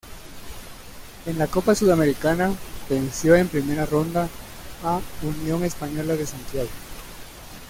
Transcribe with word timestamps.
En 1.27 1.37
la 1.37 1.45
Copa 1.45 1.75
Sudamericana, 1.75 2.51
venció 2.89 3.35
en 3.35 3.47
primera 3.47 3.85
ronda 3.85 4.27
a 4.83 4.99
Unión 5.21 5.63
Española 5.63 6.15
de 6.15 6.25
Santiago. 6.25 6.69